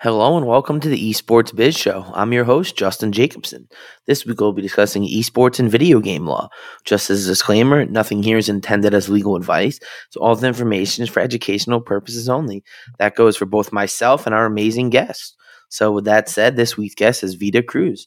[0.00, 2.04] Hello and welcome to the Esports Biz Show.
[2.14, 3.68] I'm your host, Justin Jacobson.
[4.06, 6.50] This week we'll be discussing esports and video game law.
[6.84, 11.02] Just as a disclaimer, nothing here is intended as legal advice, so all the information
[11.02, 12.62] is for educational purposes only.
[13.00, 15.34] That goes for both myself and our amazing guests.
[15.68, 18.06] So, with that said, this week's guest is Veda Cruz.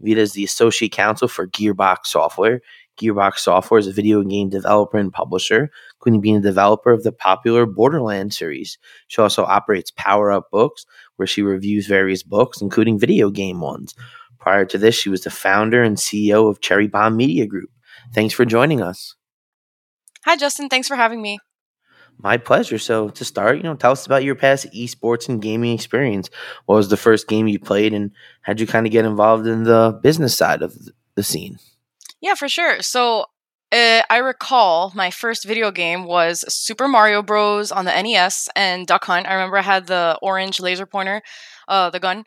[0.00, 2.62] Veda is the Associate Counsel for Gearbox Software.
[3.00, 7.12] Gearbox Software is a video game developer and publisher, including being a developer of the
[7.12, 8.78] popular Borderlands series.
[9.08, 13.94] She also operates Power Up Books, where she reviews various books, including video game ones.
[14.38, 17.70] Prior to this, she was the founder and CEO of Cherry Bomb Media Group.
[18.14, 19.16] Thanks for joining us.
[20.24, 20.68] Hi, Justin.
[20.68, 21.38] Thanks for having me.
[22.20, 22.78] My pleasure.
[22.78, 26.30] So, to start, you know, tell us about your past esports and gaming experience.
[26.66, 29.64] What was the first game you played, and how'd you kind of get involved in
[29.64, 30.76] the business side of
[31.14, 31.58] the scene?
[32.20, 32.82] Yeah, for sure.
[32.82, 33.26] So
[33.72, 37.70] uh, I recall my first video game was Super Mario Bros.
[37.70, 39.26] on the NES and Duck Hunt.
[39.26, 41.22] I remember I had the orange laser pointer,
[41.66, 42.24] uh, the gun,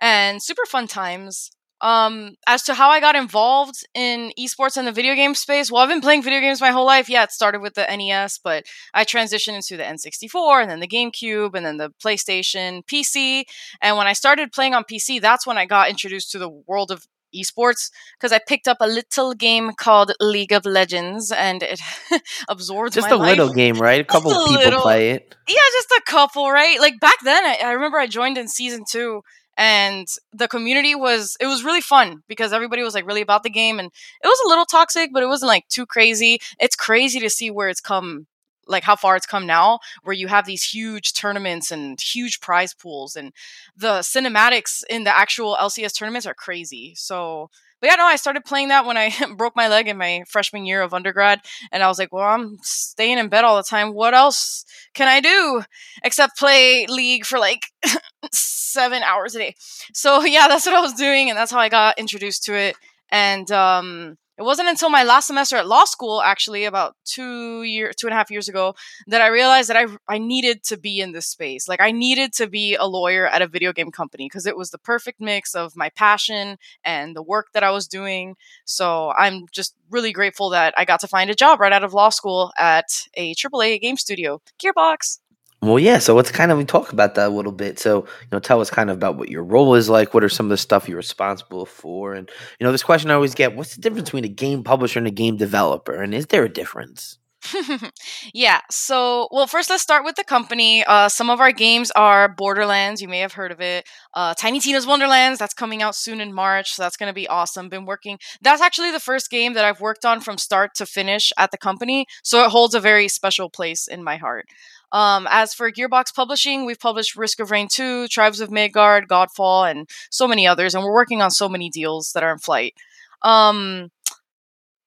[0.00, 1.50] and super fun times.
[1.82, 5.82] Um, as to how I got involved in esports and the video game space, well,
[5.82, 7.08] I've been playing video games my whole life.
[7.08, 8.64] Yeah, it started with the NES, but
[8.94, 13.44] I transitioned into the N64 and then the GameCube and then the PlayStation, PC.
[13.82, 16.90] And when I started playing on PC, that's when I got introduced to the world
[16.90, 21.80] of esports because I picked up a little game called League of Legends and it
[22.48, 23.36] absorbed just a life.
[23.36, 24.00] little game, right?
[24.00, 24.80] A couple a people little.
[24.80, 25.34] play it.
[25.48, 26.80] Yeah, just a couple, right?
[26.80, 29.22] Like back then, I, I remember I joined in season two
[29.56, 33.50] and the community was it was really fun because everybody was like really about the
[33.50, 33.90] game and
[34.22, 37.50] it was a little toxic but it wasn't like too crazy it's crazy to see
[37.50, 38.26] where it's come
[38.66, 42.74] like how far it's come now where you have these huge tournaments and huge prize
[42.74, 43.32] pools and
[43.76, 46.94] the cinematics in the actual lcs tournaments are crazy.
[46.96, 47.50] So
[47.80, 50.64] but yeah no i started playing that when i broke my leg in my freshman
[50.64, 51.40] year of undergrad
[51.70, 53.94] and i was like well i'm staying in bed all the time.
[53.94, 55.62] What else can i do
[56.02, 57.66] except play league for like
[58.32, 59.54] seven hours a day?
[59.92, 62.76] So yeah that's what i was doing and that's how i got introduced to it
[63.10, 67.92] and um it wasn't until my last semester at law school, actually, about two year,
[67.92, 68.74] two and a half years ago,
[69.06, 71.68] that I realized that I I needed to be in this space.
[71.68, 74.70] Like I needed to be a lawyer at a video game company because it was
[74.70, 78.36] the perfect mix of my passion and the work that I was doing.
[78.64, 81.94] So I'm just really grateful that I got to find a job right out of
[81.94, 85.20] law school at a AAA game studio, Gearbox.
[85.66, 85.98] Well, yeah.
[85.98, 87.78] So let's kind of talk about that a little bit.
[87.78, 90.14] So, you know, tell us kind of about what your role is like.
[90.14, 92.14] What are some of the stuff you're responsible for?
[92.14, 94.98] And, you know, this question I always get what's the difference between a game publisher
[95.00, 95.94] and a game developer?
[96.00, 97.18] And is there a difference?
[98.34, 98.60] yeah.
[98.70, 100.84] So, well, first let's start with the company.
[100.84, 103.02] Uh, some of our games are Borderlands.
[103.02, 103.86] You may have heard of it.
[104.14, 105.38] Uh, Tiny Tina's Wonderlands.
[105.38, 106.74] That's coming out soon in March.
[106.74, 107.68] So that's going to be awesome.
[107.68, 108.18] Been working.
[108.42, 111.58] That's actually the first game that I've worked on from start to finish at the
[111.58, 112.06] company.
[112.22, 114.46] So it holds a very special place in my heart.
[114.92, 119.70] Um, as for Gearbox Publishing, we've published Risk of Rain 2, Tribes of Midgard, Godfall,
[119.70, 120.74] and so many others.
[120.74, 122.74] And we're working on so many deals that are in flight.
[123.22, 123.90] Um,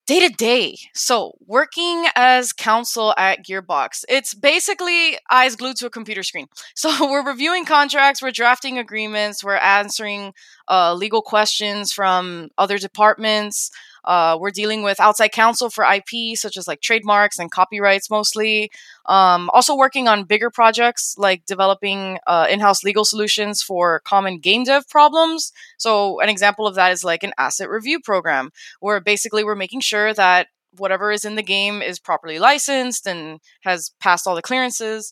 [0.09, 0.75] day to day.
[0.95, 6.47] So, working as counsel at Gearbox, it's basically eyes glued to a computer screen.
[6.73, 10.33] So, we're reviewing contracts, we're drafting agreements, we're answering
[10.67, 13.69] uh, legal questions from other departments.
[14.05, 18.71] Uh, we're dealing with outside counsel for IP, such as like trademarks and copyrights mostly.
[19.05, 24.63] Um, also working on bigger projects like developing uh, in-house legal solutions for common game
[24.63, 25.51] dev problems.
[25.77, 29.81] So an example of that is like an asset review program, where basically we're making
[29.81, 30.47] sure that
[30.77, 35.11] whatever is in the game is properly licensed and has passed all the clearances.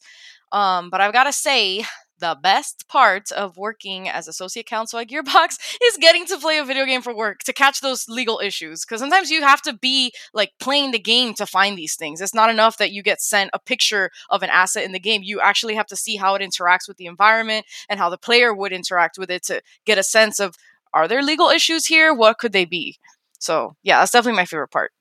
[0.52, 1.84] Um, but I've got to say,
[2.20, 6.66] the best part of working as associate counsel at Gearbox is getting to play a
[6.66, 8.86] video game for work to catch those legal issues.
[8.86, 12.22] Because sometimes you have to be like playing the game to find these things.
[12.22, 15.22] It's not enough that you get sent a picture of an asset in the game.
[15.24, 18.54] You actually have to see how it interacts with the environment and how the player
[18.54, 20.56] would interact with it to get a sense of
[20.94, 22.14] are there legal issues here?
[22.14, 22.98] What could they be?
[23.40, 24.92] So, yeah, that's definitely my favorite part.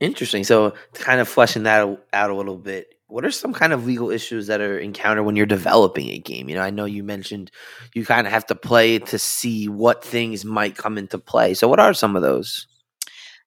[0.00, 0.44] Interesting.
[0.44, 4.10] So, kind of fleshing that out a little bit, what are some kind of legal
[4.10, 6.48] issues that are encountered when you're developing a game?
[6.48, 7.50] You know, I know you mentioned
[7.94, 11.54] you kind of have to play to see what things might come into play.
[11.54, 12.66] So, what are some of those?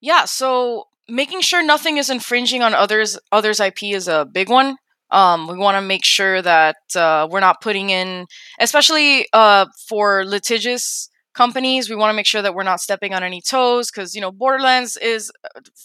[0.01, 4.77] Yeah, so making sure nothing is infringing on others others IP is a big one.
[5.11, 8.25] Um, we want to make sure that uh, we're not putting in,
[8.59, 11.09] especially uh, for litigious
[11.41, 14.21] companies we want to make sure that we're not stepping on any toes because you
[14.21, 15.31] know borderlands is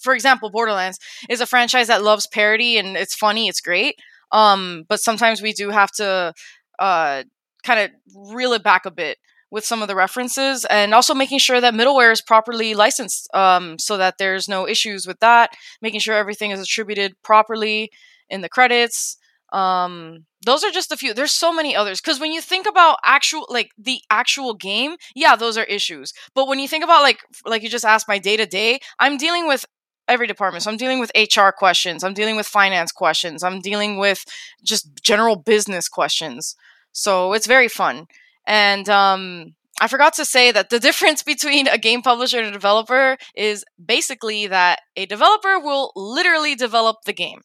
[0.03, 0.99] for example borderlands
[1.31, 3.95] is a franchise that loves parody and it's funny it's great
[4.33, 6.35] um, but sometimes we do have to
[6.79, 7.23] uh,
[7.63, 7.91] kind of
[8.35, 9.17] reel it back a bit
[9.51, 13.79] with some of the references and also making sure that middleware is properly licensed um,
[13.79, 15.51] so that there's no issues with that
[15.81, 17.91] making sure everything is attributed properly
[18.29, 19.17] in the credits
[19.57, 22.99] um those are just a few there's so many others because when you think about
[23.03, 27.21] actual like the actual game yeah those are issues but when you think about like
[27.47, 29.65] like you just asked my day to day i'm dealing with
[30.09, 33.97] every department so i'm dealing with hr questions i'm dealing with finance questions i'm dealing
[33.99, 34.25] with
[34.63, 36.55] just general business questions
[36.93, 38.07] so it's very fun
[38.47, 42.51] and um I forgot to say that the difference between a game publisher and a
[42.51, 47.43] developer is basically that a developer will literally develop the game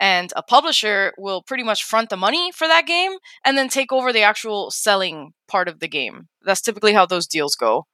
[0.00, 3.12] and a publisher will pretty much front the money for that game
[3.44, 6.28] and then take over the actual selling part of the game.
[6.42, 7.86] That's typically how those deals go.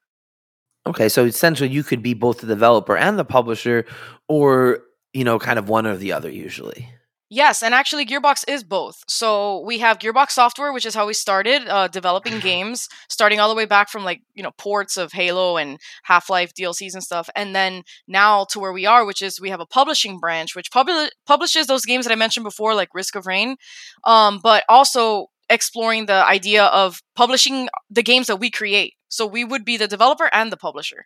[0.87, 3.85] Okay, so essentially you could be both the developer and the publisher
[4.29, 4.81] or,
[5.13, 6.89] you know, kind of one or the other usually.
[7.31, 9.05] Yes, and actually, Gearbox is both.
[9.07, 13.51] So we have Gearbox Software, which is how we started uh, developing games, starting all
[13.51, 17.03] the way back from like you know ports of Halo and Half Life DLCs and
[17.03, 20.57] stuff, and then now to where we are, which is we have a publishing branch
[20.57, 23.57] which pub- publishes those games that I mentioned before, like Risk of Rain,
[24.05, 28.95] um, but also exploring the idea of publishing the games that we create.
[29.09, 31.05] So we would be the developer and the publisher.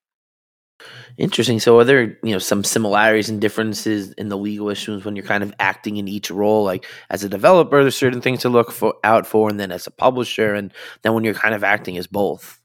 [1.19, 1.61] Interesting.
[1.61, 5.25] So, are there you know some similarities and differences in the legal issues when you're
[5.25, 6.65] kind of acting in each role?
[6.65, 9.87] Like as a developer, there's certain things to look for out for, and then as
[9.87, 12.61] a publisher, and then when you're kind of acting as both.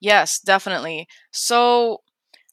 [0.00, 1.06] Yes, definitely.
[1.30, 2.02] So,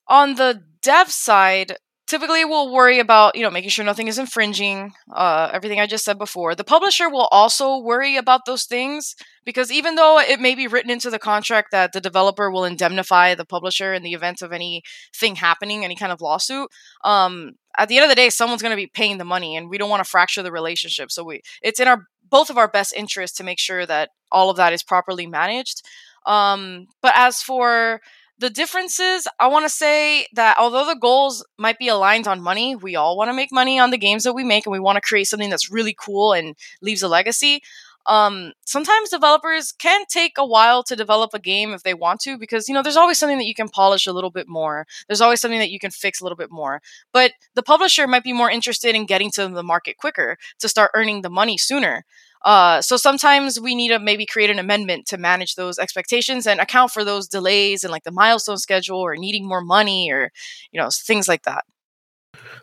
[0.08, 1.78] on the dev side,
[2.10, 6.04] typically we'll worry about you know making sure nothing is infringing uh, everything i just
[6.04, 6.56] said before.
[6.56, 9.16] The publisher will also worry about those things
[9.46, 13.36] because even though it may be written into the contract that the developer will indemnify
[13.36, 16.68] the publisher in the event of anything happening any kind of lawsuit
[17.06, 19.70] um, at the end of the day someone's going to be paying the money and
[19.70, 21.12] we don't want to fracture the relationship.
[21.12, 24.50] So we it's in our both of our best interests to make sure that all
[24.50, 25.82] of that is properly managed.
[26.26, 28.02] Um, but as for
[28.40, 32.76] the differences, I want to say that although the goals might be aligned on money,
[32.76, 34.96] we all want to make money on the games that we make and we want
[34.96, 37.62] to create something that's really cool and leaves a legacy.
[38.06, 42.38] Um, sometimes developers can take a while to develop a game if they want to
[42.40, 44.88] because you know there's always something that you can polish a little bit more.
[45.08, 46.82] There's always something that you can fix a little bit more.
[47.14, 50.92] But the publisher might be more interested in getting to the market quicker to start
[50.96, 52.06] earning the money sooner
[52.44, 56.60] uh, so sometimes we need to maybe create an amendment to manage those expectations and
[56.60, 60.32] account for those delays and like the milestone schedule or needing more money or
[60.72, 61.66] you know things like that.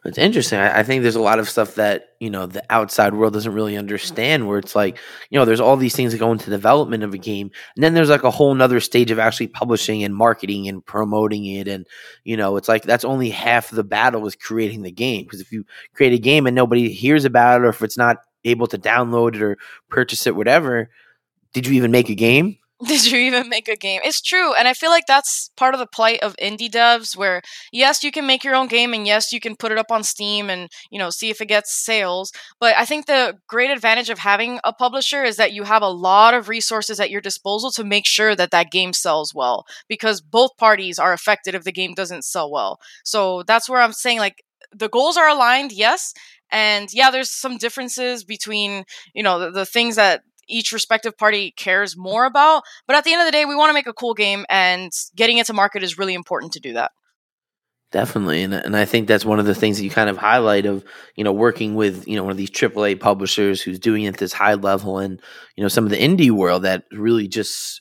[0.04, 0.60] It's interesting.
[0.60, 3.76] I, think there's a lot of stuff that you know the outside world doesn't really
[3.76, 4.46] understand.
[4.46, 4.98] Where it's like
[5.30, 7.92] you know there's all these things that go into development of a game, and then
[7.92, 11.66] there's like a whole nother stage of actually publishing and marketing and promoting it.
[11.66, 11.86] And
[12.24, 15.24] you know it's like that's only half the battle with creating the game.
[15.24, 18.18] Because if you create a game and nobody hears about it, or if it's not
[18.46, 19.58] able to download it or
[19.90, 20.90] purchase it, whatever.
[21.52, 22.58] Did you even make a game?
[22.86, 24.02] Did you even make a game?
[24.04, 24.52] It's true.
[24.52, 27.40] And I feel like that's part of the plight of indie devs where
[27.72, 30.04] yes, you can make your own game and yes, you can put it up on
[30.04, 32.32] Steam and, you know, see if it gets sales.
[32.60, 35.88] But I think the great advantage of having a publisher is that you have a
[35.88, 40.20] lot of resources at your disposal to make sure that that game sells well because
[40.20, 42.78] both parties are affected if the game doesn't sell well.
[43.04, 44.44] So that's where I'm saying like
[44.76, 46.12] the goals are aligned, yes,
[46.50, 51.52] and yeah, there's some differences between, you know, the, the things that each respective party
[51.56, 52.62] cares more about.
[52.86, 54.92] But at the end of the day, we want to make a cool game, and
[55.14, 56.92] getting it to market is really important to do that.
[57.92, 60.66] Definitely, and and I think that's one of the things that you kind of highlight
[60.66, 64.08] of you know working with you know one of these AAA publishers who's doing it
[64.08, 65.22] at this high level, and
[65.54, 67.80] you know some of the indie world that really just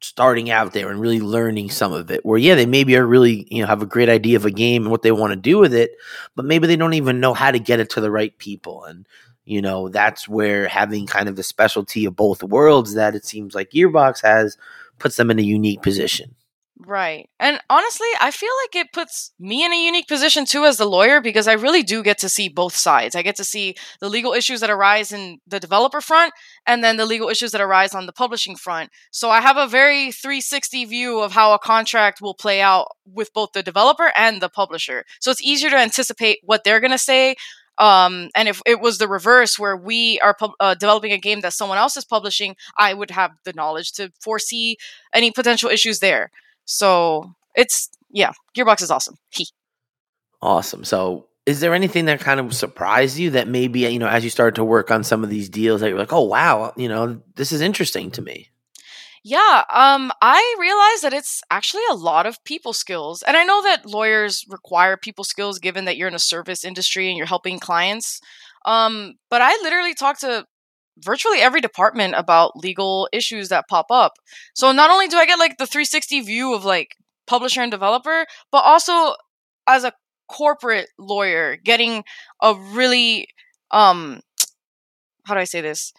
[0.00, 3.46] starting out there and really learning some of it where yeah they maybe are really
[3.50, 5.58] you know have a great idea of a game and what they want to do
[5.58, 5.90] with it
[6.36, 9.06] but maybe they don't even know how to get it to the right people and
[9.48, 13.54] you know, that's where having kind of the specialty of both worlds that it seems
[13.54, 14.58] like Gearbox has
[14.98, 16.34] puts them in a unique position.
[16.86, 17.28] Right.
[17.40, 20.86] And honestly, I feel like it puts me in a unique position too as the
[20.86, 23.16] lawyer because I really do get to see both sides.
[23.16, 26.32] I get to see the legal issues that arise in the developer front
[26.68, 28.90] and then the legal issues that arise on the publishing front.
[29.10, 33.32] So I have a very 360 view of how a contract will play out with
[33.32, 35.04] both the developer and the publisher.
[35.20, 37.34] So it's easier to anticipate what they're going to say,
[37.78, 41.52] um, and if it was the reverse, where we are uh, developing a game that
[41.52, 44.76] someone else is publishing, I would have the knowledge to foresee
[45.14, 46.30] any potential issues there.
[46.68, 49.16] So it's yeah, Gearbox is awesome.
[49.30, 49.48] He.
[50.40, 50.84] Awesome.
[50.84, 54.30] So is there anything that kind of surprised you that maybe you know as you
[54.30, 57.20] started to work on some of these deals that you're like, oh wow, you know
[57.36, 58.50] this is interesting to me.
[59.24, 63.22] Yeah, um, I realize that it's actually a lot of people skills.
[63.22, 67.08] And I know that lawyers require people skills given that you're in a service industry
[67.08, 68.20] and you're helping clients.
[68.64, 70.46] Um, but I literally talk to
[71.02, 74.12] virtually every department about legal issues that pop up.
[74.54, 78.26] So not only do I get like the 360 view of like publisher and developer,
[78.52, 79.14] but also
[79.68, 79.92] as a
[80.28, 82.04] corporate lawyer getting
[82.42, 83.28] a really
[83.70, 84.20] um
[85.26, 85.92] how do I say this?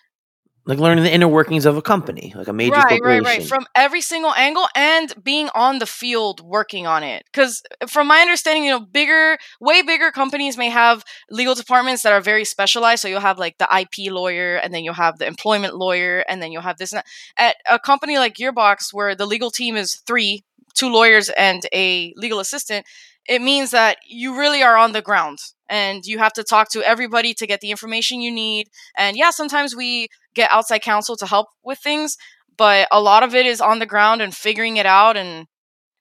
[0.70, 3.24] Like learning the inner workings of a company, like a major right, corporation.
[3.24, 7.24] Right, right, From every single angle and being on the field working on it.
[7.26, 12.14] Because from my understanding, you know, bigger, way bigger companies may have legal departments that
[12.14, 13.02] are very specialized.
[13.02, 16.40] So you'll have like the IP lawyer, and then you'll have the employment lawyer, and
[16.40, 16.94] then you'll have this.
[17.36, 20.44] At a company like Gearbox, where the legal team is three,
[20.76, 22.86] two lawyers and a legal assistant,
[23.28, 26.82] it means that you really are on the ground and you have to talk to
[26.84, 28.68] everybody to get the information you need.
[28.98, 32.18] And yeah, sometimes we get outside counsel to help with things,
[32.58, 35.46] but a lot of it is on the ground and figuring it out and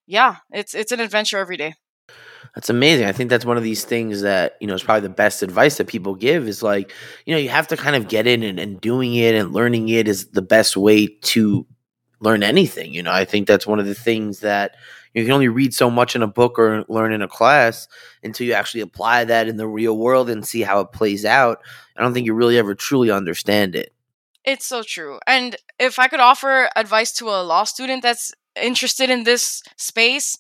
[0.07, 1.75] yeah, it's it's an adventure every day.
[2.55, 3.07] That's amazing.
[3.07, 5.77] I think that's one of these things that, you know, is probably the best advice
[5.77, 6.93] that people give is like,
[7.27, 9.91] you know, you have to kind of get in and, and doing it and learning
[9.91, 11.67] it is the best way to
[12.21, 12.93] learn anything.
[12.93, 14.77] You know, I think that's one of the things that
[15.19, 17.89] you can only read so much in a book or learn in a class
[18.23, 21.61] until you actually apply that in the real world and see how it plays out.
[21.97, 23.93] I don't think you really ever truly understand it.
[24.45, 25.19] It's so true.
[25.27, 30.37] And if I could offer advice to a law student that's interested in this space,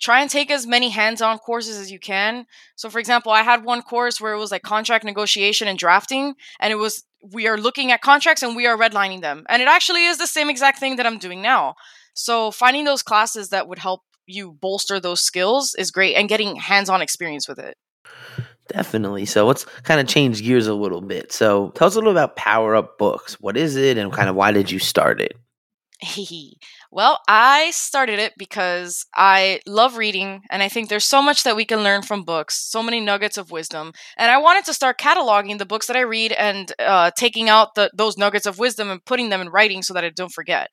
[0.00, 2.46] try and take as many hands-on courses as you can.
[2.76, 6.34] So for example, I had one course where it was like contract negotiation and drafting
[6.58, 9.44] and it was we are looking at contracts and we are redlining them.
[9.48, 11.74] And it actually is the same exact thing that I'm doing now.
[12.14, 16.56] So finding those classes that would help you bolster those skills is great and getting
[16.56, 17.76] hands-on experience with it.
[18.68, 19.26] Definitely.
[19.26, 21.32] So let's kind of change gears a little bit.
[21.32, 23.34] So tell us a little about Power Up Books.
[23.40, 25.36] What is it and kind of why did you start it?
[26.90, 31.56] well, I started it because I love reading and I think there's so much that
[31.56, 33.92] we can learn from books, so many nuggets of wisdom.
[34.16, 37.74] And I wanted to start cataloging the books that I read and uh, taking out
[37.74, 40.68] the, those nuggets of wisdom and putting them in writing so that I don't forget.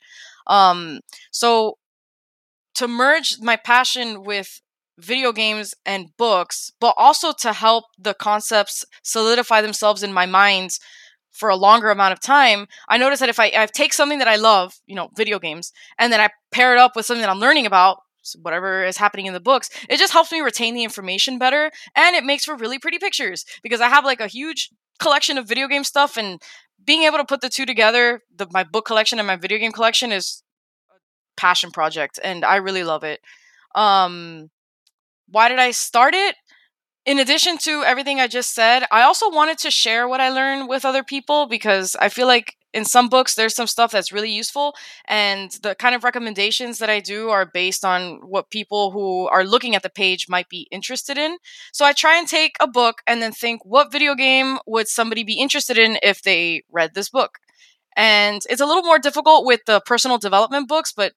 [0.46, 1.78] Um, so
[2.78, 4.62] to merge my passion with
[5.00, 10.78] video games and books, but also to help the concepts solidify themselves in my mind
[11.32, 14.28] for a longer amount of time, I notice that if I, I take something that
[14.28, 17.30] I love, you know, video games, and then I pair it up with something that
[17.30, 18.00] I'm learning about,
[18.42, 22.16] whatever is happening in the books, it just helps me retain the information better and
[22.16, 24.70] it makes for really pretty pictures because I have like a huge
[25.00, 26.42] collection of video game stuff and
[26.84, 29.72] being able to put the two together, the, my book collection and my video game
[29.72, 30.44] collection is
[31.38, 33.22] passion project and I really love it.
[33.76, 34.50] Um
[35.30, 36.36] why did I start it?
[37.06, 40.68] In addition to everything I just said, I also wanted to share what I learned
[40.68, 44.30] with other people because I feel like in some books there's some stuff that's really
[44.30, 44.76] useful
[45.06, 49.46] and the kind of recommendations that I do are based on what people who are
[49.46, 51.38] looking at the page might be interested in.
[51.72, 55.24] So I try and take a book and then think what video game would somebody
[55.24, 57.40] be interested in if they read this book.
[57.96, 61.14] And it's a little more difficult with the personal development books, but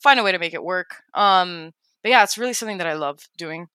[0.00, 1.02] find a way to make it work.
[1.14, 1.72] Um,
[2.02, 3.68] but yeah, it's really something that I love doing.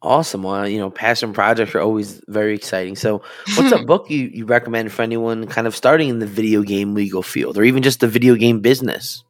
[0.00, 0.42] Awesome.
[0.42, 2.96] Well, you know, passion projects are always very exciting.
[2.96, 3.22] So,
[3.56, 6.94] what's a book you, you recommend for anyone kind of starting in the video game
[6.94, 9.22] legal field or even just the video game business?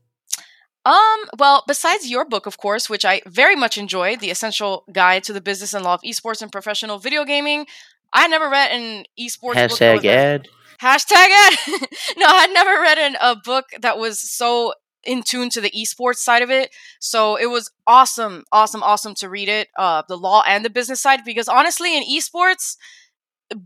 [0.85, 5.23] Um, well, besides your book, of course, which I very much enjoyed, The Essential Guide
[5.25, 7.67] to the Business and Law of Esports and Professional Video Gaming,
[8.13, 10.05] I never read an esports Hashtag book.
[10.07, 10.49] ad.
[10.81, 11.59] Hashtag ad.
[12.17, 15.71] no, I had never read an, a book that was so in tune to the
[15.71, 16.71] esports side of it.
[17.01, 21.01] So it was awesome, awesome, awesome to read it, uh, the law and the business
[21.01, 22.77] side, because honestly, in esports,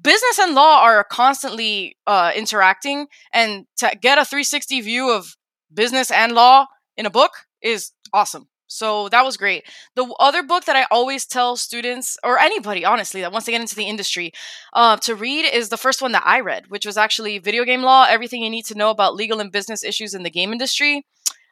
[0.03, 5.37] business and law are constantly uh, interacting, and to get a 360 view of
[5.73, 6.67] business and law
[6.97, 8.49] in a book is awesome.
[8.69, 9.65] So that was great.
[9.95, 13.61] The other book that I always tell students or anybody, honestly, that wants to get
[13.61, 14.33] into the industry
[14.73, 17.83] uh, to read is the first one that I read, which was actually Video Game
[17.83, 21.07] Law Everything You Need to Know About Legal and Business Issues in the Game Industry.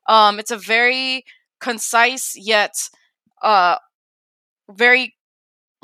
[0.07, 1.25] Um, it's a very
[1.61, 2.75] concise yet
[3.43, 3.77] uh,
[4.71, 5.15] very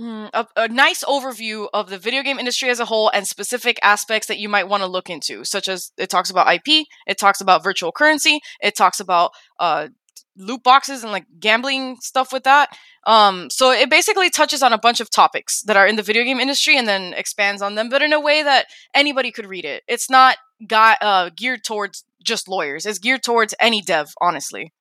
[0.00, 3.78] mm, a, a, nice overview of the video game industry as a whole and specific
[3.82, 7.18] aspects that you might want to look into, such as it talks about IP, it
[7.18, 9.88] talks about virtual currency, it talks about uh,
[10.36, 12.70] loot boxes and like gambling stuff with that.
[13.06, 16.24] Um, so it basically touches on a bunch of topics that are in the video
[16.24, 19.64] game industry and then expands on them, but in a way that anybody could read
[19.64, 19.82] it.
[19.86, 20.36] It's not
[20.66, 22.86] got uh, geared towards just lawyers.
[22.86, 24.72] It's geared towards any dev, honestly.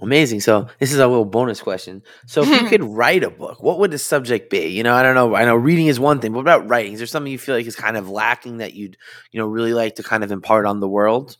[0.00, 0.40] Amazing.
[0.40, 2.02] So this is a little bonus question.
[2.26, 4.68] So if you could write a book, what would the subject be?
[4.68, 5.34] You know, I don't know.
[5.34, 6.94] I know reading is one thing, but what about writing?
[6.94, 8.96] Is there something you feel like is kind of lacking that you'd,
[9.30, 11.36] you know, really like to kind of impart on the world?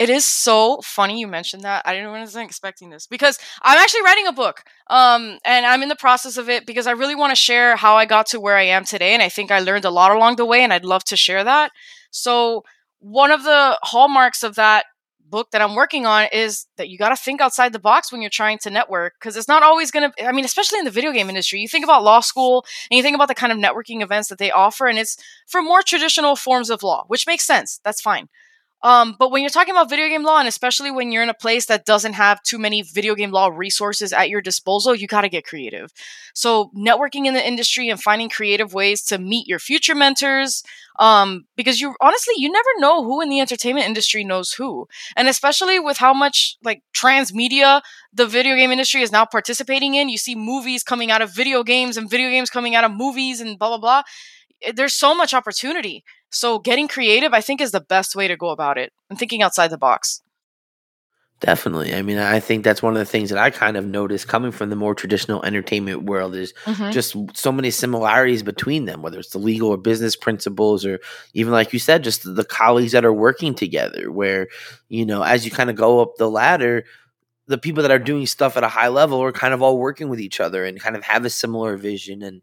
[0.00, 1.82] It is so funny you mentioned that.
[1.84, 4.62] I didn't wasn't expecting this because I'm actually writing a book.
[4.88, 7.96] Um, and I'm in the process of it because I really want to share how
[7.96, 9.12] I got to where I am today.
[9.12, 11.44] And I think I learned a lot along the way, and I'd love to share
[11.44, 11.70] that.
[12.10, 12.64] So
[13.00, 14.84] one of the hallmarks of that
[15.30, 18.20] book that I'm working on is that you got to think outside the box when
[18.20, 20.90] you're trying to network because it's not always going to I mean especially in the
[20.90, 23.58] video game industry you think about law school and you think about the kind of
[23.58, 25.16] networking events that they offer and it's
[25.46, 28.28] for more traditional forms of law which makes sense that's fine
[28.82, 31.34] um, but when you're talking about video game law, and especially when you're in a
[31.34, 35.20] place that doesn't have too many video game law resources at your disposal, you got
[35.20, 35.92] to get creative.
[36.32, 40.62] So, networking in the industry and finding creative ways to meet your future mentors,
[40.98, 44.88] um, because you honestly, you never know who in the entertainment industry knows who.
[45.14, 47.82] And especially with how much like transmedia
[48.14, 51.62] the video game industry is now participating in, you see movies coming out of video
[51.62, 54.02] games and video games coming out of movies and blah, blah, blah.
[54.74, 56.04] There's so much opportunity.
[56.30, 59.42] So getting creative, I think, is the best way to go about it and thinking
[59.42, 60.22] outside the box.
[61.40, 61.94] Definitely.
[61.94, 64.52] I mean, I think that's one of the things that I kind of noticed coming
[64.52, 66.90] from the more traditional entertainment world is mm-hmm.
[66.90, 71.00] just so many similarities between them, whether it's the legal or business principles, or
[71.32, 74.48] even like you said, just the colleagues that are working together, where,
[74.88, 76.84] you know, as you kind of go up the ladder,
[77.46, 80.10] the people that are doing stuff at a high level are kind of all working
[80.10, 82.22] with each other and kind of have a similar vision.
[82.22, 82.42] And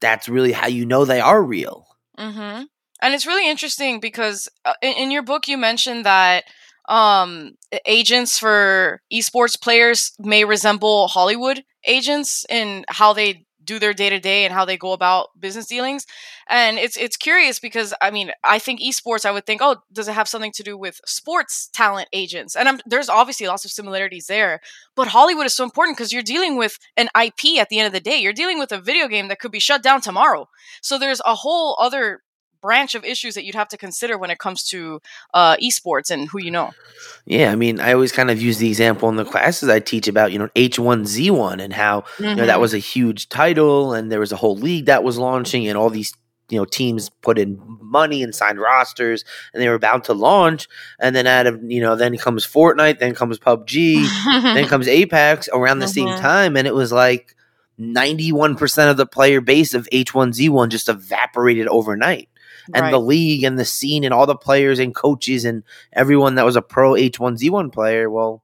[0.00, 1.86] that's really how you know they are real.
[2.18, 2.64] Mm-hmm.
[3.04, 6.44] And it's really interesting because uh, in, in your book you mentioned that
[6.88, 7.52] um,
[7.84, 14.18] agents for esports players may resemble Hollywood agents in how they do their day to
[14.18, 16.06] day and how they go about business dealings.
[16.48, 20.08] And it's it's curious because I mean I think esports I would think oh does
[20.08, 22.56] it have something to do with sports talent agents?
[22.56, 24.60] And I'm, there's obviously lots of similarities there.
[24.96, 27.92] But Hollywood is so important because you're dealing with an IP at the end of
[27.92, 28.16] the day.
[28.16, 30.48] You're dealing with a video game that could be shut down tomorrow.
[30.80, 32.22] So there's a whole other
[32.64, 34.98] branch of issues that you'd have to consider when it comes to
[35.34, 36.72] uh, esports and who you know.
[37.26, 40.08] Yeah, I mean, I always kind of use the example in the classes I teach
[40.08, 42.24] about, you know, H1Z1 and how, mm-hmm.
[42.24, 42.60] you know, that mm-hmm.
[42.62, 45.90] was a huge title and there was a whole league that was launching and all
[45.90, 46.14] these
[46.50, 50.68] you know teams put in money and signed rosters and they were about to launch
[51.00, 54.06] and then out of you know then comes Fortnite then comes PUBG
[54.54, 56.08] then comes Apex around the mm-hmm.
[56.08, 57.34] same time and it was like
[57.80, 62.28] 91% of the player base of H1Z1 just evaporated overnight
[62.72, 62.90] and right.
[62.90, 66.56] the league and the scene and all the players and coaches and everyone that was
[66.56, 68.42] a pro H1Z1 player, well,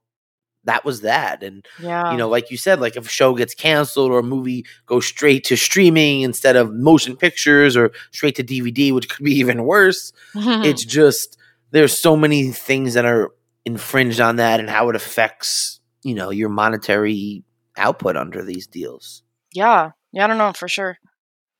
[0.63, 1.43] that was that.
[1.43, 2.11] And yeah.
[2.11, 5.05] you know, like you said, like if a show gets canceled or a movie goes
[5.05, 9.63] straight to streaming instead of motion pictures or straight to DVD, which could be even
[9.63, 11.37] worse, it's just
[11.71, 13.31] there's so many things that are
[13.65, 17.43] infringed on that and how it affects, you know, your monetary
[17.77, 19.23] output under these deals.
[19.53, 19.91] Yeah.
[20.11, 20.97] Yeah, I don't know for sure.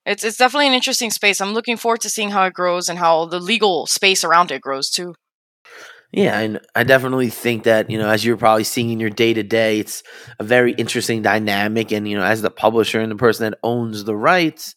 [0.06, 1.42] It's it's definitely an interesting space.
[1.42, 4.62] I'm looking forward to seeing how it grows and how the legal space around it
[4.62, 5.14] grows too.
[6.14, 9.34] Yeah, and I definitely think that, you know, as you're probably seeing in your day
[9.34, 10.04] to day, it's
[10.40, 11.94] a very interesting dynamic.
[11.94, 14.76] And, you know, as the publisher and the person that owns the rights,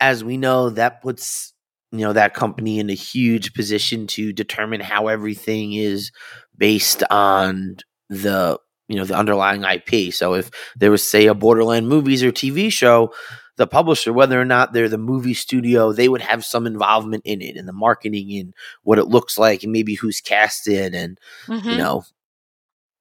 [0.00, 1.52] as we know, that puts,
[1.92, 6.12] you know, that company in a huge position to determine how everything is
[6.56, 7.76] based on
[8.08, 10.14] the, you know, the underlying IP.
[10.14, 13.12] So if there was, say, a Borderland movies or TV show,
[13.56, 17.40] the publisher, whether or not they're the movie studio, they would have some involvement in
[17.40, 21.18] it and the marketing and what it looks like and maybe who's cast in and
[21.46, 21.68] mm-hmm.
[21.68, 22.04] you know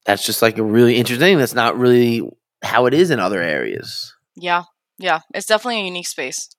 [0.06, 2.22] that's just like a really interesting that's not really
[2.62, 4.16] how it is in other areas.
[4.36, 4.64] Yeah.
[4.98, 5.20] Yeah.
[5.34, 6.50] It's definitely a unique space.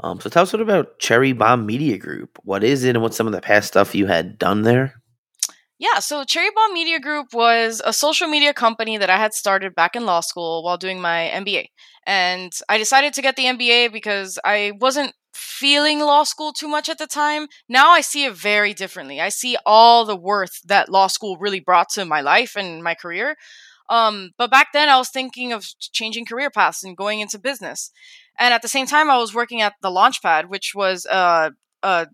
[0.00, 2.38] Um, so tell us what about Cherry Bomb Media Group.
[2.42, 5.00] What is it and what's some of the past stuff you had done there?
[5.84, 9.74] Yeah, so Cherry Bomb Media Group was a social media company that I had started
[9.74, 11.66] back in law school while doing my MBA.
[12.06, 16.88] And I decided to get the MBA because I wasn't feeling law school too much
[16.88, 17.48] at the time.
[17.68, 19.20] Now I see it very differently.
[19.20, 22.94] I see all the worth that law school really brought to my life and my
[22.94, 23.36] career.
[23.90, 27.90] Um, but back then, I was thinking of changing career paths and going into business.
[28.38, 31.50] And at the same time, I was working at the Launchpad, which was uh,
[31.82, 32.06] a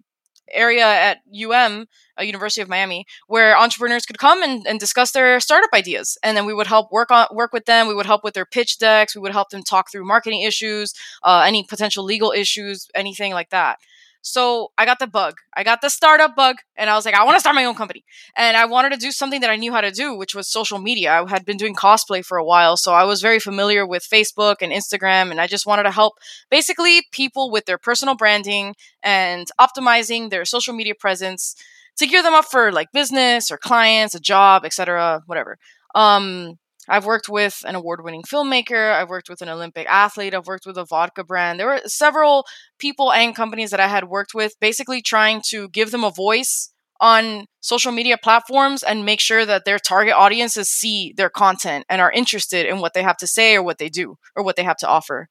[0.53, 1.87] area at UM,
[2.17, 6.19] a University of Miami, where entrepreneurs could come and, and discuss their startup ideas.
[6.23, 7.89] And then we would help work on work with them.
[7.89, 9.15] We would help with their pitch decks.
[9.15, 13.51] We would help them talk through marketing issues, uh, any potential legal issues, anything like
[13.51, 13.79] that.
[14.23, 15.35] So I got the bug.
[15.57, 17.75] I got the startup bug, and I was like, I want to start my own
[17.75, 18.05] company.
[18.37, 20.79] And I wanted to do something that I knew how to do, which was social
[20.79, 21.13] media.
[21.13, 24.57] I had been doing cosplay for a while, so I was very familiar with Facebook
[24.61, 26.19] and Instagram, and I just wanted to help
[26.51, 31.55] basically people with their personal branding and optimizing their social media presence
[31.97, 35.59] to gear them up for like business or clients, a job, etc., whatever.
[35.95, 36.59] Um,
[36.91, 38.93] I've worked with an award winning filmmaker.
[38.93, 40.35] I've worked with an Olympic athlete.
[40.35, 41.61] I've worked with a vodka brand.
[41.61, 42.45] There were several
[42.79, 46.73] people and companies that I had worked with, basically trying to give them a voice
[47.01, 52.01] on social media platforms and make sure that their target audiences see their content and
[52.01, 54.65] are interested in what they have to say or what they do or what they
[54.65, 55.29] have to offer.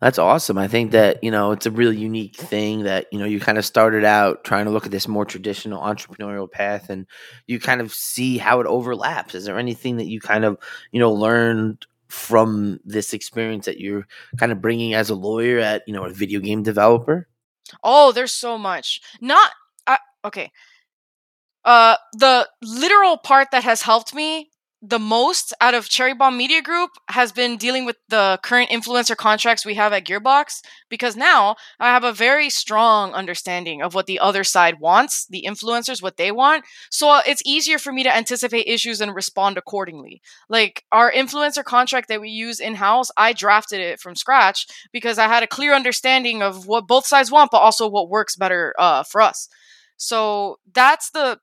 [0.00, 0.58] That's awesome.
[0.58, 3.56] I think that, you know, it's a really unique thing that, you know, you kind
[3.56, 7.06] of started out trying to look at this more traditional entrepreneurial path and
[7.46, 9.34] you kind of see how it overlaps.
[9.34, 10.58] Is there anything that you kind of,
[10.92, 14.06] you know, learned from this experience that you're
[14.38, 17.26] kind of bringing as a lawyer at, you know, a video game developer?
[17.82, 19.00] Oh, there's so much.
[19.22, 19.50] Not
[19.86, 20.52] uh, okay.
[21.64, 24.50] Uh the literal part that has helped me
[24.88, 29.16] the most out of Cherry Bomb Media Group has been dealing with the current influencer
[29.16, 34.06] contracts we have at Gearbox because now I have a very strong understanding of what
[34.06, 36.64] the other side wants, the influencers, what they want.
[36.90, 40.22] So it's easier for me to anticipate issues and respond accordingly.
[40.48, 45.18] Like our influencer contract that we use in house, I drafted it from scratch because
[45.18, 48.72] I had a clear understanding of what both sides want, but also what works better
[48.78, 49.48] uh, for us.
[49.96, 51.40] So that's the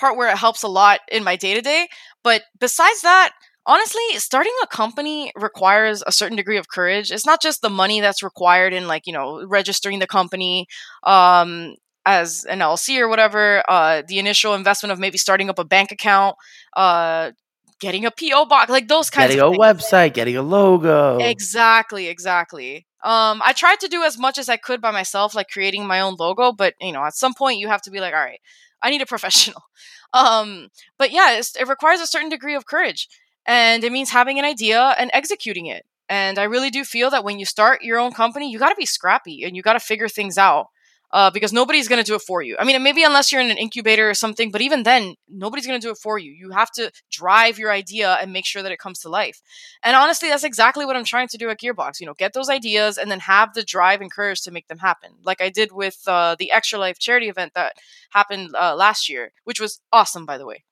[0.00, 1.88] part where it helps a lot in my day to day.
[2.24, 3.32] But besides that,
[3.66, 7.12] honestly, starting a company requires a certain degree of courage.
[7.12, 10.66] It's not just the money that's required in like, you know, registering the company
[11.04, 15.64] um, as an LLC or whatever, uh, the initial investment of maybe starting up a
[15.64, 16.36] bank account,
[16.76, 17.32] uh,
[17.80, 21.18] getting a PO box, like those kinds getting of a website, getting a logo.
[21.18, 22.86] Exactly, exactly.
[23.02, 26.00] Um, I tried to do as much as I could by myself, like creating my
[26.00, 28.40] own logo, but you know, at some point you have to be like, all right,
[28.82, 29.62] I need a professional.
[30.12, 33.06] Um, but yeah, it requires a certain degree of courage,
[33.46, 35.84] and it means having an idea and executing it.
[36.08, 38.74] And I really do feel that when you start your own company, you got to
[38.74, 40.66] be scrappy and you got to figure things out
[41.12, 42.56] uh, because nobody's going to do it for you.
[42.58, 45.80] I mean, maybe unless you're in an incubator or something, but even then, nobody's going
[45.80, 46.32] to do it for you.
[46.32, 49.40] You have to drive your idea and make sure that it comes to life.
[49.82, 52.00] And honestly, that's exactly what I'm trying to do at Gearbox.
[52.00, 54.78] You know, get those ideas and then have the drive and courage to make them
[54.78, 55.12] happen.
[55.24, 57.74] Like I did with uh, the Extra Life charity event that
[58.10, 60.64] happened uh, last year, which was awesome, by the way.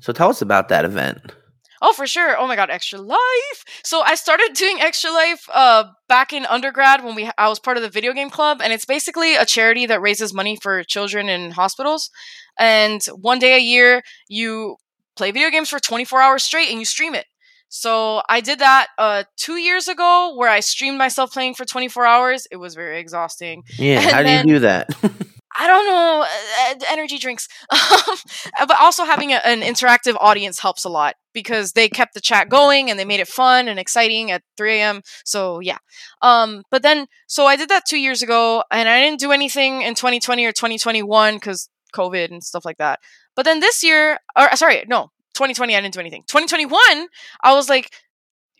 [0.00, 1.34] So tell us about that event.
[1.80, 2.36] Oh, for sure.
[2.38, 3.64] Oh my god, Extra Life.
[3.84, 7.76] So I started doing Extra Life uh back in undergrad when we I was part
[7.76, 11.28] of the video game club and it's basically a charity that raises money for children
[11.28, 12.10] in hospitals.
[12.58, 14.76] And one day a year you
[15.16, 17.26] play video games for 24 hours straight and you stream it.
[17.68, 22.06] So I did that uh 2 years ago where I streamed myself playing for 24
[22.06, 22.46] hours.
[22.50, 23.62] It was very exhausting.
[23.78, 24.88] Yeah, and how do you do that?
[25.58, 27.48] I don't know, uh, uh energy drinks.
[27.70, 32.48] but also having a, an interactive audience helps a lot because they kept the chat
[32.48, 35.02] going and they made it fun and exciting at 3 a.m.
[35.24, 35.78] So yeah.
[36.22, 39.82] Um, but then, so I did that two years ago and I didn't do anything
[39.82, 43.00] in 2020 or 2021 because COVID and stuff like that.
[43.34, 46.22] But then this year, or sorry, no, 2020, I didn't do anything.
[46.28, 47.08] 2021,
[47.42, 47.92] I was like,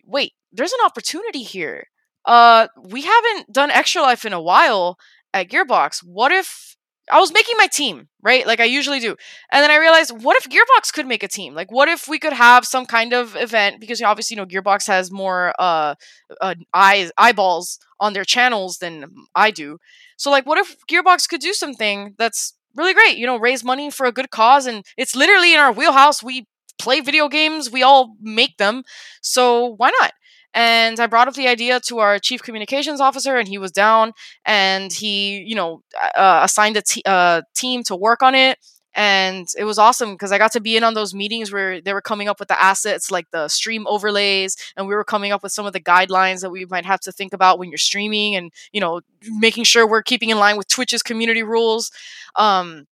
[0.05, 1.87] wait, there's an opportunity here.
[2.25, 4.97] Uh, we haven't done Extra Life in a while
[5.33, 6.03] at Gearbox.
[6.03, 6.77] What if
[7.11, 8.45] I was making my team, right?
[8.45, 9.15] Like I usually do.
[9.51, 11.53] And then I realized, what if Gearbox could make a team?
[11.53, 13.79] Like, what if we could have some kind of event?
[13.79, 15.95] Because obviously, you know, Gearbox has more uh,
[16.41, 19.77] uh, eyes, eyeballs on their channels than I do.
[20.17, 23.17] So, like, what if Gearbox could do something that's really great?
[23.17, 26.21] You know, raise money for a good cause, and it's literally in our wheelhouse.
[26.21, 28.83] We play video games, we all make them.
[29.21, 30.13] So why not?
[30.53, 34.13] And I brought up the idea to our chief communications officer, and he was down.
[34.45, 35.83] And he, you know,
[36.15, 38.57] uh, assigned a team to work on it,
[38.95, 41.93] and it was awesome because I got to be in on those meetings where they
[41.93, 45.43] were coming up with the assets, like the stream overlays, and we were coming up
[45.43, 48.35] with some of the guidelines that we might have to think about when you're streaming,
[48.35, 49.01] and you know,
[49.39, 51.91] making sure we're keeping in line with Twitch's community rules.
[52.35, 52.87] Um,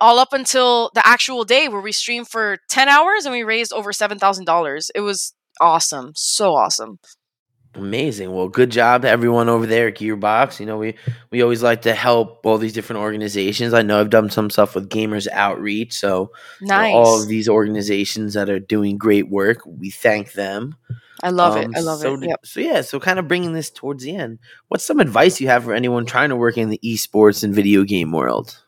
[0.00, 3.72] all up until the actual day where we streamed for 10 hours and we raised
[3.72, 4.90] over $7,000.
[4.94, 6.12] It was awesome.
[6.14, 6.98] So awesome.
[7.76, 8.32] Amazing.
[8.32, 10.60] Well, good job to everyone over there at Gearbox.
[10.60, 10.94] You know, we
[11.30, 13.74] we always like to help all these different organizations.
[13.74, 17.48] I know I've done some stuff with Gamers Outreach, so you know, all of these
[17.48, 20.74] organizations that are doing great work, we thank them.
[21.22, 21.66] I love it.
[21.66, 22.28] Um, I love so it.
[22.28, 22.46] Yep.
[22.46, 24.38] So yeah, so kind of bringing this towards the end.
[24.68, 27.84] What's some advice you have for anyone trying to work in the esports and video
[27.84, 28.62] game world?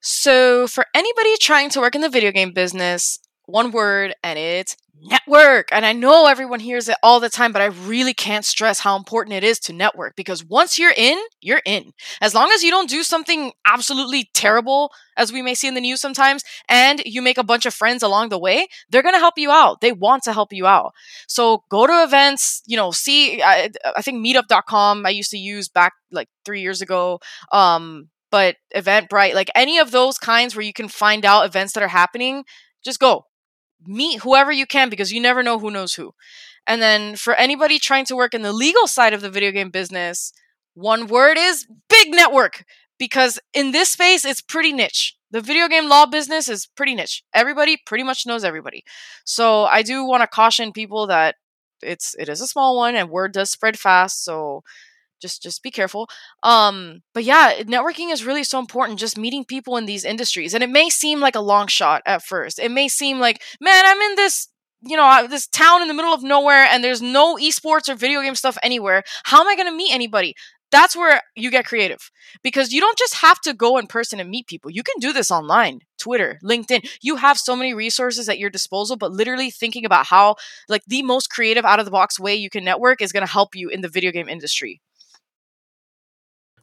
[0.00, 4.76] So, for anybody trying to work in the video game business, one word and it's
[5.02, 5.68] network.
[5.72, 8.96] And I know everyone hears it all the time, but I really can't stress how
[8.96, 11.92] important it is to network because once you're in, you're in.
[12.20, 15.80] As long as you don't do something absolutely terrible, as we may see in the
[15.80, 19.18] news sometimes, and you make a bunch of friends along the way, they're going to
[19.18, 19.80] help you out.
[19.80, 20.92] They want to help you out.
[21.26, 25.68] So go to events, you know, see, I, I think meetup.com I used to use
[25.68, 27.20] back like three years ago.
[27.50, 31.82] Um, but Eventbrite, like any of those kinds where you can find out events that
[31.82, 32.44] are happening,
[32.82, 33.26] just go.
[33.86, 36.14] Meet whoever you can because you never know who knows who.
[36.66, 39.70] And then for anybody trying to work in the legal side of the video game
[39.70, 40.32] business,
[40.74, 42.64] one word is big network
[42.98, 45.16] because in this space it's pretty niche.
[45.30, 47.22] The video game law business is pretty niche.
[47.34, 48.84] Everybody pretty much knows everybody.
[49.24, 51.36] So I do want to caution people that
[51.82, 54.62] it's it is a small one and word does spread fast, so
[55.22, 56.08] just just be careful.
[56.42, 60.62] Um but yeah networking is really so important just meeting people in these industries and
[60.62, 62.58] it may seem like a long shot at first.
[62.58, 64.48] It may seem like man i'm in this
[64.82, 68.20] you know this town in the middle of nowhere and there's no esports or video
[68.22, 69.02] game stuff anywhere.
[69.24, 70.34] How am i going to meet anybody?
[70.70, 72.10] That's where you get creative
[72.42, 74.70] because you don't just have to go in person and meet people.
[74.70, 76.88] You can do this online twitter linkedin.
[77.02, 80.36] You have so many resources at your disposal but literally thinking about how
[80.68, 83.32] like the most creative out of the box way you can network is going to
[83.32, 84.80] help you in the video game industry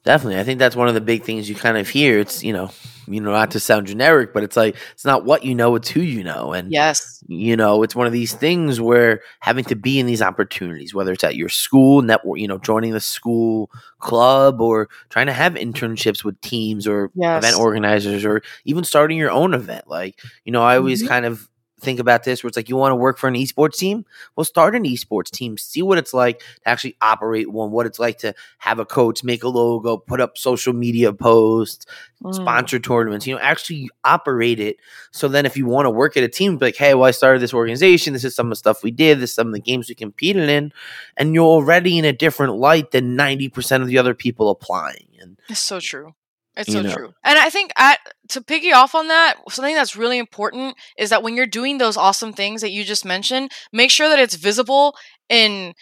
[0.05, 0.39] Definitely.
[0.39, 2.19] I think that's one of the big things you kind of hear.
[2.19, 2.69] It's, you know,
[3.07, 5.89] you know, not to sound generic, but it's like it's not what you know, it's
[5.89, 6.53] who you know.
[6.53, 10.21] And yes you know, it's one of these things where having to be in these
[10.21, 15.25] opportunities, whether it's at your school network, you know, joining the school club or trying
[15.27, 17.35] to have internships with teams or Yes.
[17.35, 19.87] event organizers or even starting your own event.
[19.87, 21.07] Like, you know, I always Mhm.
[21.07, 21.48] kind of
[21.81, 24.43] think about this where it's like you want to work for an esports team well
[24.43, 28.17] start an esports team see what it's like to actually operate one what it's like
[28.17, 31.85] to have a coach make a logo put up social media posts
[32.21, 32.35] Mm.
[32.35, 34.75] sponsor tournaments, you know, actually operate it.
[35.11, 37.11] So then if you want to work at a team, be like, hey, well, I
[37.11, 38.11] started this organization.
[38.11, 39.21] This is some of the stuff we did.
[39.21, 40.73] This is some of the games we competed in.
[41.15, 45.07] And you're already in a different light than 90% of the other people applying.
[45.21, 46.13] And It's so true.
[46.59, 46.93] It's so know.
[46.93, 47.13] true.
[47.23, 51.23] And I think at to piggy off on that, something that's really important is that
[51.23, 54.95] when you're doing those awesome things that you just mentioned, make sure that it's visible
[55.29, 55.73] in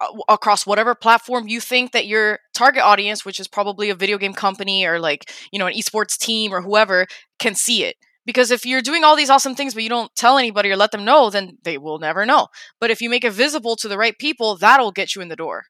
[0.00, 4.18] uh, across whatever platform you think that your target audience, which is probably a video
[4.18, 7.06] game company or like, you know, an esports team or whoever,
[7.40, 7.96] can see it.
[8.24, 10.92] Because if you're doing all these awesome things but you don't tell anybody or let
[10.92, 12.46] them know, then they will never know.
[12.80, 15.36] But if you make it visible to the right people, that'll get you in the
[15.36, 15.64] door.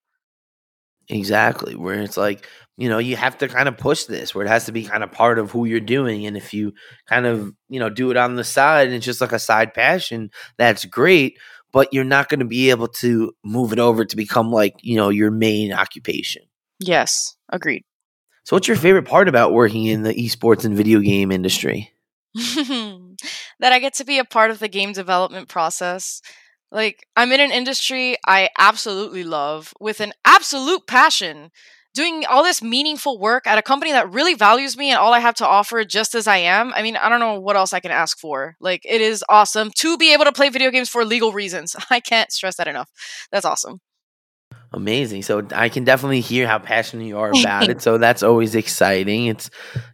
[1.08, 2.46] exactly where it's like,
[2.78, 5.02] you know, you have to kind of push this where it has to be kind
[5.02, 6.26] of part of who you're doing.
[6.26, 6.72] And if you
[7.06, 9.74] kind of, you know, do it on the side and it's just like a side
[9.74, 11.38] passion, that's great.
[11.72, 14.96] But you're not going to be able to move it over to become like, you
[14.96, 16.42] know, your main occupation.
[16.78, 17.84] Yes, agreed.
[18.44, 21.92] So, what's your favorite part about working in the esports and video game industry?
[22.34, 26.22] that I get to be a part of the game development process.
[26.70, 31.50] Like, I'm in an industry I absolutely love with an absolute passion,
[31.98, 35.18] doing all this meaningful work at a company that really values me and all I
[35.18, 36.72] have to offer just as I am.
[36.72, 38.54] I mean, I don't know what else I can ask for.
[38.60, 41.74] Like, it is awesome to be able to play video games for legal reasons.
[41.90, 42.88] I can't stress that enough.
[43.32, 43.80] That's awesome.
[44.72, 45.22] Amazing.
[45.22, 47.80] So, I can definitely hear how passionate you are about it.
[47.82, 49.26] So, that's always exciting.
[49.26, 49.48] It's,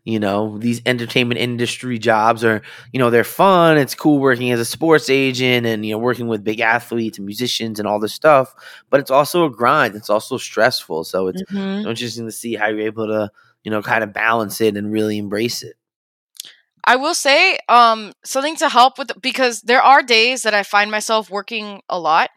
[0.04, 2.60] you know, these entertainment industry jobs are,
[2.92, 3.78] you know, they're fun.
[3.78, 7.24] It's cool working as a sports agent and, you know, working with big athletes and
[7.26, 8.52] musicians and all this stuff.
[8.90, 11.04] But it's also a grind, it's also stressful.
[11.04, 11.88] So, it's Mhm.
[11.88, 13.30] interesting to see how you're able to,
[13.62, 15.76] you know, kind of balance it and really embrace it.
[16.86, 20.90] I will say um, something to help with because there are days that I find
[20.90, 22.30] myself working a lot,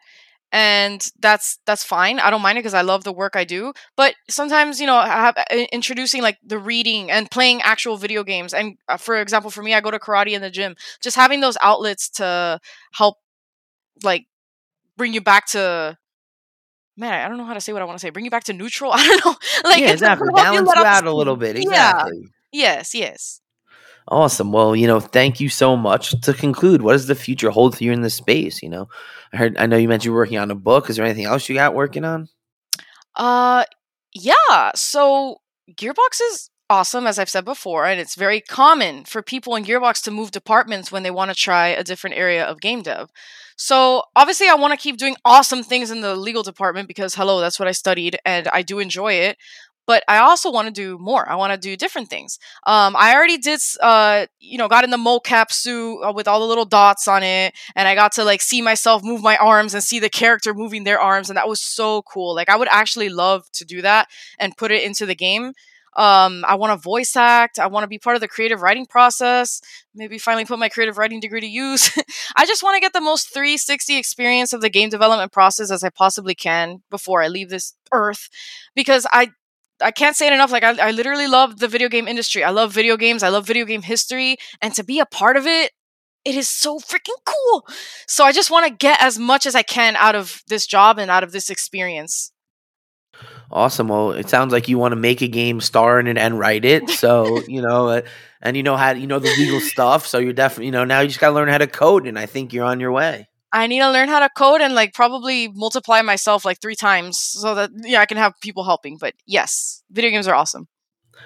[0.52, 2.20] and that's that's fine.
[2.20, 3.74] I don't mind it because I love the work I do.
[3.96, 8.24] But sometimes, you know, I have, uh, introducing like the reading and playing actual video
[8.24, 10.76] games, and uh, for example, for me, I go to karate in the gym.
[11.02, 12.60] Just having those outlets to
[12.94, 13.18] help,
[14.04, 14.26] like,
[14.98, 15.98] bring you back to.
[16.98, 18.10] Man, I don't know how to say what I want to say.
[18.10, 18.92] Bring you back to neutral.
[18.96, 19.36] I don't know.
[19.70, 20.28] Like, yeah, exactly.
[20.34, 21.58] Balance you out a little bit.
[21.58, 22.06] Yeah.
[22.52, 22.94] Yes.
[22.96, 23.42] Yes.
[24.10, 24.54] Awesome.
[24.54, 26.20] Well, you know, thank you so much.
[26.22, 28.64] To conclude, what does the future hold for you in this space?
[28.64, 28.88] You know,
[29.34, 30.90] I heard, I know you mentioned you're working on a book.
[30.90, 32.30] Is there anything else you got working on?
[33.16, 33.66] Uh,
[34.14, 34.72] yeah.
[34.76, 35.42] So
[35.76, 40.04] Gearbox is awesome, as I've said before, and it's very common for people in Gearbox
[40.04, 43.10] to move departments when they want to try a different area of game dev.
[43.58, 47.40] So obviously, I want to keep doing awesome things in the legal department because, hello,
[47.42, 49.38] that's what I studied and I do enjoy it.
[49.88, 51.28] But I also want to do more.
[51.28, 52.38] I want to do different things.
[52.66, 56.40] Um, I already did, uh, you know, got in the mocap suit uh, with all
[56.40, 59.74] the little dots on it, and I got to like see myself move my arms
[59.74, 62.36] and see the character moving their arms, and that was so cool.
[62.36, 65.54] Like I would actually love to do that and put it into the game
[65.98, 67.58] um, I want to voice act.
[67.58, 69.60] I want to be part of the creative writing process.
[69.96, 71.90] Maybe finally put my creative writing degree to use.
[72.36, 75.84] I just want to get the most 360 experience of the game development process as
[75.84, 78.30] I possibly can before I leave this earth
[78.76, 79.32] because I
[79.82, 80.52] I can't say it enough.
[80.52, 82.44] Like I, I literally love the video game industry.
[82.44, 83.24] I love video games.
[83.24, 85.72] I love video game history, and to be a part of it,
[86.26, 87.66] it is so freaking cool.
[88.08, 91.00] So I just want to get as much as I can out of this job
[91.00, 92.32] and out of this experience.
[93.50, 93.88] Awesome.
[93.88, 96.66] Well, it sounds like you want to make a game, star in it, and write
[96.66, 96.90] it.
[96.98, 98.02] So you know, uh,
[98.42, 100.08] and you know how you know the legal stuff.
[100.08, 102.18] So you're definitely you know now you just got to learn how to code, and
[102.18, 103.28] I think you're on your way.
[103.52, 107.20] I need to learn how to code and like probably multiply myself like three times
[107.20, 108.98] so that yeah I can have people helping.
[108.98, 110.68] But yes, video games are awesome.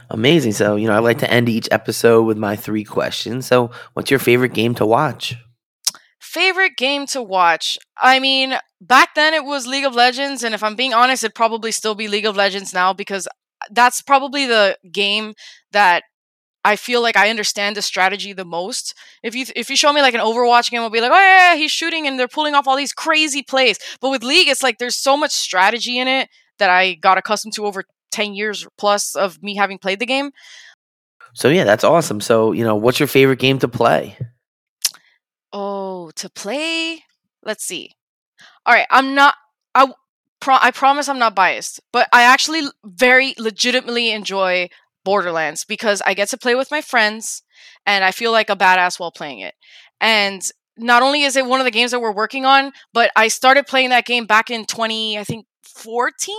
[0.10, 0.54] Amazing.
[0.54, 3.46] So you know I like to end each episode with my three questions.
[3.46, 5.36] So what's your favorite game to watch?
[6.20, 7.78] Favorite game to watch?
[7.98, 11.36] I mean, back then it was League of Legends, and if I'm being honest, it'd
[11.36, 13.28] probably still be League of Legends now because
[13.70, 15.34] that's probably the game
[15.72, 16.04] that
[16.64, 18.94] I feel like I understand the strategy the most.
[19.24, 21.56] If you if you show me like an Overwatch game, I'll be like, oh yeah,
[21.56, 23.80] he's shooting and they're pulling off all these crazy plays.
[24.00, 27.54] But with League, it's like there's so much strategy in it that I got accustomed
[27.56, 30.32] to over ten years plus of me having played the game.
[31.34, 32.22] So yeah, that's awesome.
[32.22, 34.18] So you know, what's your favorite game to play?
[35.52, 37.04] Oh, to play?
[37.44, 37.92] Let's see.
[38.66, 39.36] All right, I'm not
[39.74, 39.92] I
[40.48, 44.70] I promise I'm not biased, but I actually very legitimately enjoy
[45.04, 47.44] Borderlands because I get to play with my friends
[47.86, 49.56] and I feel like a badass while playing it.
[50.00, 50.42] And
[50.78, 53.68] not only is it one of the games that we're working on, but I started
[53.68, 56.36] playing that game back in 20, I think 14,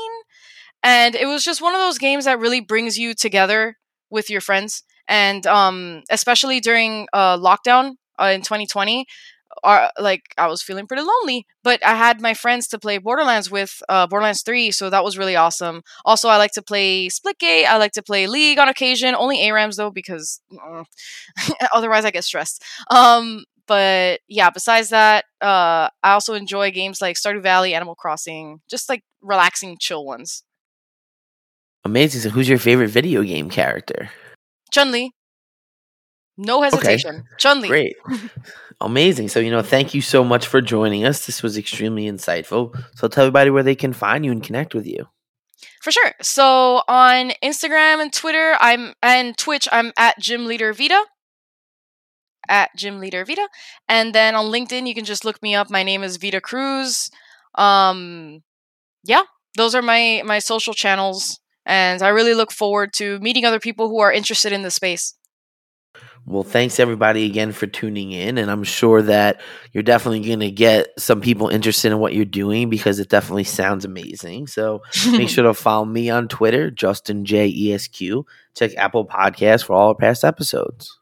[0.83, 3.77] and it was just one of those games that really brings you together
[4.11, 9.07] with your friends and um especially during uh lockdown uh, in 2020
[9.63, 13.51] are like I was feeling pretty lonely, but I had my friends to play Borderlands
[13.51, 15.83] with, uh, Borderlands 3, so that was really awesome.
[16.05, 19.77] Also, I like to play Splitgate, I like to play League on occasion, only ARAMs
[19.77, 20.85] though, because uh,
[21.73, 22.65] otherwise I get stressed.
[22.91, 28.61] Um, but yeah, besides that, uh, I also enjoy games like Stardew Valley, Animal Crossing,
[28.69, 30.43] just like relaxing, chill ones.
[31.85, 32.21] Amazing.
[32.21, 34.11] So, who's your favorite video game character?
[34.71, 35.13] Chun Li.
[36.39, 37.17] No hesitation.
[37.17, 37.25] Okay.
[37.39, 37.69] Chun Li.
[37.69, 37.97] Great.
[38.81, 39.29] Amazing.
[39.29, 41.27] So, you know, thank you so much for joining us.
[41.27, 42.75] This was extremely insightful.
[42.95, 45.07] So, tell everybody where they can find you and connect with you.
[45.83, 46.13] For sure.
[46.21, 51.03] So, on Instagram and Twitter, I'm and Twitch, I'm at Gym Leader Veda.
[52.49, 53.49] At Gym Leader Veda.
[53.89, 55.71] And then on LinkedIn, you can just look me up.
[55.71, 57.11] My name is Veda Cruz.
[57.55, 58.43] Um
[59.05, 59.23] yeah,
[59.57, 63.89] those are my my social channels and I really look forward to meeting other people
[63.89, 65.15] who are interested in the space.
[66.25, 68.39] Well, thanks everybody again for tuning in.
[68.39, 69.41] And I'm sure that
[69.73, 73.45] you're definitely going to get some people interested in what you're doing because it definitely
[73.45, 74.47] sounds amazing.
[74.47, 78.25] So make sure to follow me on Twitter, Justin J E S Q.
[78.55, 80.99] Check Apple Podcasts for all our past episodes.